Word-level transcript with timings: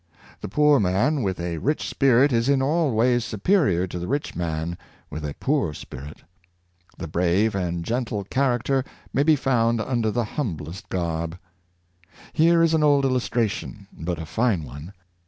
The 0.39 0.49
poor 0.49 0.79
man 0.79 1.21
with 1.21 1.39
a 1.39 1.59
rich 1.59 1.87
spirit 1.87 2.31
is 2.33 2.49
in 2.49 2.59
all 2.59 2.91
ways 2.91 3.23
superior 3.23 3.85
to 3.85 3.99
the 3.99 4.07
rich 4.07 4.35
man 4.35 4.75
with 5.11 5.23
a 5.23 5.35
poor 5.39 5.75
spirit. 5.75 6.23
The 6.97 7.07
brave 7.07 7.53
and 7.53 7.85
gentle 7.85 8.23
character 8.23 8.83
may 9.13 9.21
be 9.21 9.35
found 9.35 9.79
under 9.79 10.09
the 10.09 10.23
humblest 10.25 10.89
garb. 10.89 11.37
Here 12.33 12.63
is 12.63 12.73
an 12.73 12.81
old 12.81 13.05
illustration, 13.05 13.85
but 13.93 14.17
a 14.17 14.25
fine 14.25 14.63
one. 14.63 14.93